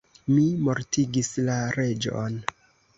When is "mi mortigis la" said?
0.37-1.61